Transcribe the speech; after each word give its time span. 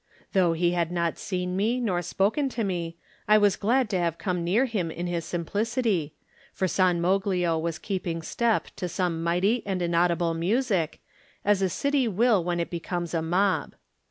Though 0.33 0.53
he 0.53 0.71
had 0.71 0.91
not 0.91 1.19
seen 1.19 1.55
me 1.55 1.79
nor 1.79 2.01
spoken 2.01 2.49
to 2.57 2.63
me, 2.63 2.97
I 3.27 3.37
was 3.37 3.55
glad 3.55 3.87
to 3.91 3.99
have 3.99 4.17
come 4.17 4.43
near 4.43 4.65
him 4.65 4.89
in 4.89 5.05
his 5.05 5.25
simplicity, 5.25 6.15
for 6.51 6.67
San 6.67 6.99
Moglio 6.99 7.59
was 7.61 7.77
keeping 7.77 8.23
step 8.23 8.69
to 8.77 8.89
some 8.89 9.21
mighty 9.23 9.61
and 9.63 9.79
inaudible 9.79 10.33
music, 10.33 11.01
as 11.45 11.61
a 11.61 11.69
city 11.69 12.07
will 12.07 12.43
when 12.43 12.59
it 12.59 12.71
becomes 12.71 13.13
a 13.13 13.21
mob. 13.21 13.75